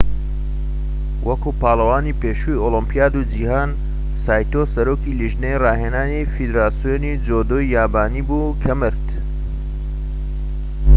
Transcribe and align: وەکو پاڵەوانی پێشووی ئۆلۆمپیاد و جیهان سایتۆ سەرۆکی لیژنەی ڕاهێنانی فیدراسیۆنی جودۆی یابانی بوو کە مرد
وەکو 1.27 1.49
پاڵەوانی 1.61 2.17
پێشووی 2.21 2.61
ئۆلۆمپیاد 2.63 3.13
و 3.15 3.27
جیهان 3.31 3.69
سایتۆ 4.25 4.61
سەرۆکی 4.73 5.17
لیژنەی 5.19 5.59
ڕاهێنانی 5.63 6.29
فیدراسیۆنی 6.33 7.19
جودۆی 7.25 7.69
یابانی 7.75 8.21
بوو 8.27 8.57
کە 8.63 8.71
مرد 8.81 9.05